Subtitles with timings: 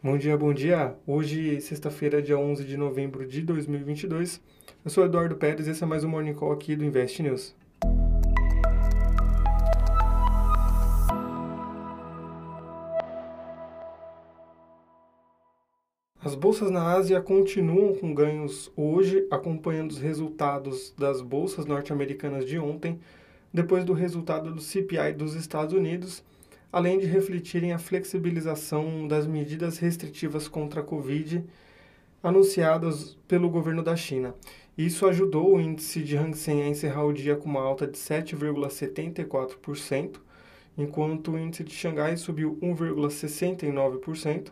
[0.00, 0.94] Bom dia, bom dia.
[1.04, 4.40] Hoje, sexta-feira, dia 11 de novembro de 2022.
[4.84, 7.52] Eu sou Eduardo Pérez e esse é mais um Morning Call aqui do Invest News.
[16.24, 22.56] As bolsas na Ásia continuam com ganhos hoje, acompanhando os resultados das bolsas norte-americanas de
[22.56, 23.00] ontem,
[23.52, 26.22] depois do resultado do CPI dos Estados Unidos
[26.72, 31.44] além de refletirem a flexibilização das medidas restritivas contra a Covid
[32.22, 34.34] anunciadas pelo governo da China.
[34.76, 37.96] Isso ajudou o índice de Hang Seng a encerrar o dia com uma alta de
[37.98, 40.16] 7,74%,
[40.76, 44.48] enquanto o índice de Xangai subiu 1,69%,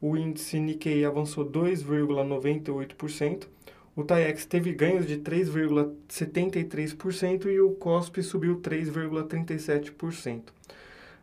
[0.00, 3.48] o índice Nikkei avançou 2,98%,
[3.96, 10.42] o TAIEX teve ganhos de 3,73% e o COSP subiu 3,37%.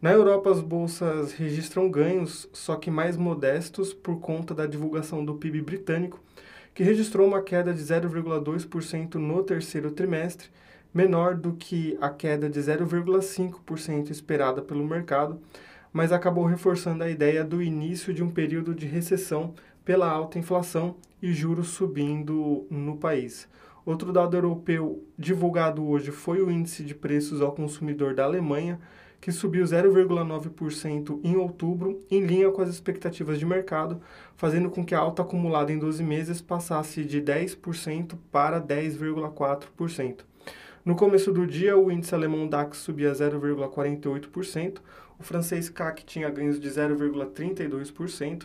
[0.00, 5.34] Na Europa, as bolsas registram ganhos, só que mais modestos por conta da divulgação do
[5.34, 6.20] PIB britânico,
[6.72, 10.50] que registrou uma queda de 0,2% no terceiro trimestre,
[10.94, 15.40] menor do que a queda de 0,5% esperada pelo mercado,
[15.92, 19.52] mas acabou reforçando a ideia do início de um período de recessão
[19.84, 23.48] pela alta inflação e juros subindo no país.
[23.84, 28.78] Outro dado europeu divulgado hoje foi o índice de preços ao consumidor da Alemanha,
[29.20, 34.00] que subiu 0,9% em outubro, em linha com as expectativas de mercado,
[34.36, 40.20] fazendo com que a alta acumulada em 12 meses passasse de 10% para 10,4%.
[40.84, 44.78] No começo do dia, o índice alemão DAX subia 0,48%,
[45.18, 48.44] o francês CAC tinha ganhos de 0,32%,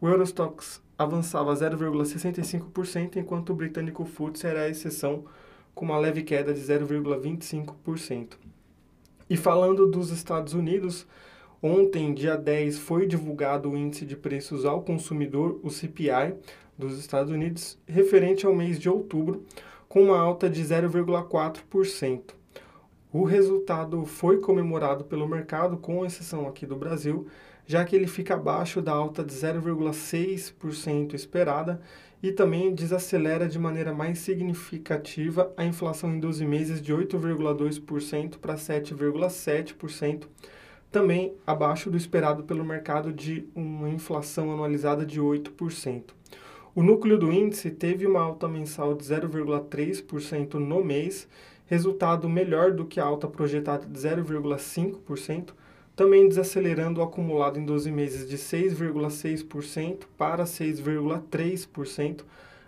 [0.00, 5.24] o Eurostox avançava 0,65%, enquanto o britânico FTSE era a exceção,
[5.74, 8.43] com uma leve queda de 0,25%.
[9.34, 11.08] E falando dos Estados Unidos,
[11.60, 16.36] ontem, dia 10, foi divulgado o índice de preços ao consumidor, o CPI,
[16.78, 19.44] dos Estados Unidos, referente ao mês de outubro,
[19.88, 22.32] com uma alta de 0,4%.
[23.12, 27.26] O resultado foi comemorado pelo mercado, com exceção aqui do Brasil,
[27.66, 31.80] já que ele fica abaixo da alta de 0,6% esperada
[32.24, 38.54] e também desacelera de maneira mais significativa a inflação em 12 meses de 8,2% para
[38.54, 40.22] 7,7%,
[40.90, 46.14] também abaixo do esperado pelo mercado de uma inflação anualizada de 8%.
[46.74, 51.28] O núcleo do índice teve uma alta mensal de 0,3% no mês,
[51.66, 55.50] resultado melhor do que a alta projetada de 0,5%,
[55.96, 62.22] também desacelerando o acumulado em 12 meses de 6,6% para 6,3%,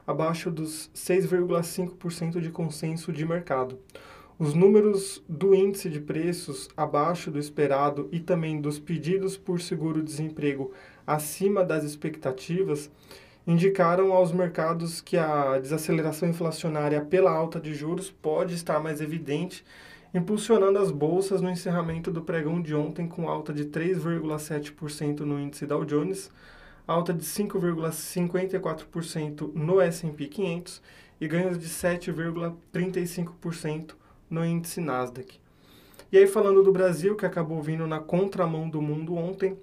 [0.07, 3.79] abaixo dos 6,5% de consenso de mercado.
[4.39, 10.73] Os números do índice de preços abaixo do esperado e também dos pedidos por seguro-desemprego
[11.07, 12.91] acima das expectativas
[13.47, 19.65] indicaram aos mercados que a desaceleração inflacionária pela alta de juros pode estar mais evidente
[20.17, 25.67] impulsionando as bolsas no encerramento do pregão de ontem com alta de 3,7% no índice
[25.67, 26.31] Dow Jones,
[26.87, 30.81] alta de 5,54% no S&P 500
[31.21, 33.93] e ganhos de 7,35%
[34.31, 35.39] no índice Nasdaq.
[36.11, 39.55] E aí falando do Brasil, que acabou vindo na contramão do mundo ontem,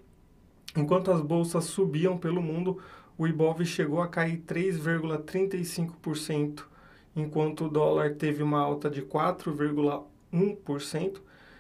[0.78, 2.78] enquanto as bolsas subiam pelo mundo,
[3.18, 6.66] o Ibov chegou a cair 3,35%,
[7.16, 11.18] enquanto o dólar teve uma alta de 4,1%, 1%,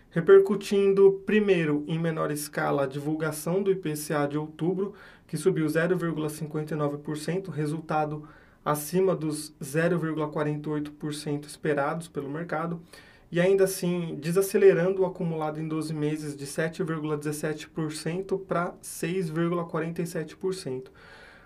[0.09, 4.94] repercutindo primeiro em menor escala a divulgação do IPCA de outubro,
[5.28, 8.28] que subiu 0,59%, resultado
[8.63, 12.79] acima dos 0,48% esperados pelo mercado,
[13.31, 20.91] e ainda assim desacelerando o acumulado em 12 meses de 7,17% para 6,47%.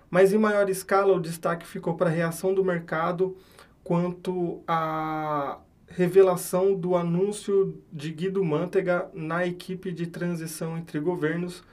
[0.10, 3.36] Mas em maior escala, o destaque ficou para a reação do mercado
[3.84, 11.64] quanto a revelação do anúncio de Guido Mantega na equipe de transição entre governos,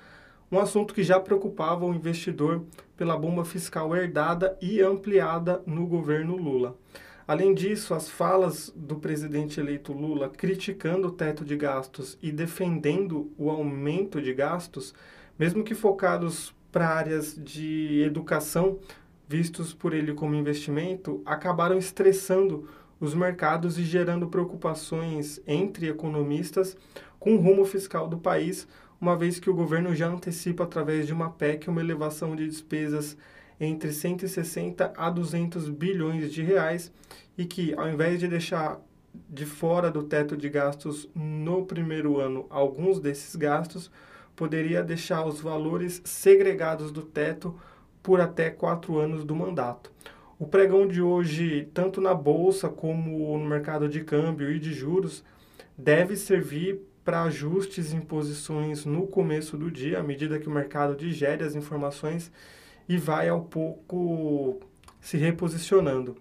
[0.51, 2.65] um assunto que já preocupava o investidor
[2.97, 6.77] pela bomba fiscal herdada e ampliada no governo Lula.
[7.27, 13.33] Além disso, as falas do presidente eleito Lula criticando o teto de gastos e defendendo
[13.37, 14.95] o aumento de gastos,
[15.39, 18.79] mesmo que focados para áreas de educação,
[19.27, 22.69] vistos por ele como investimento, acabaram estressando
[23.05, 26.77] os mercados e gerando preocupações entre economistas
[27.21, 28.67] com o rumo fiscal do país,
[29.01, 33.17] uma vez que o governo já antecipa através de uma PEC uma elevação de despesas
[33.61, 36.93] entre 160 a 200 bilhões de reais
[37.37, 38.81] e que, ao invés de deixar
[39.29, 43.91] de fora do teto de gastos no primeiro ano alguns desses gastos,
[44.35, 47.55] poderia deixar os valores segregados do teto
[48.03, 49.93] por até quatro anos do mandato.
[50.45, 55.25] O pregão de hoje, tanto na bolsa como no mercado de câmbio e de juros,
[55.75, 60.95] deve servir para ajustes em posições no começo do dia, à medida que o mercado
[60.95, 62.31] digere as informações
[62.87, 64.61] e vai ao pouco
[65.01, 66.15] se reposicionando.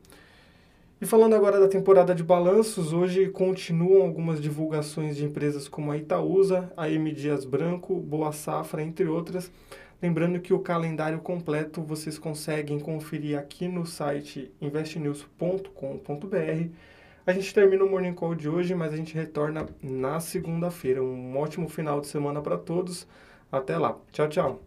[1.02, 5.98] E falando agora da temporada de balanços, hoje continuam algumas divulgações de empresas como a
[5.98, 9.52] Itaúsa, a M Dias Branco, Boa Safra, entre outras.
[10.04, 16.68] Lembrando que o calendário completo vocês conseguem conferir aqui no site investnews.com.br.
[17.26, 21.02] A gente termina o Morning Call de hoje, mas a gente retorna na segunda-feira.
[21.02, 23.08] Um ótimo final de semana para todos.
[23.50, 23.98] Até lá.
[24.12, 24.62] Tchau, tchau.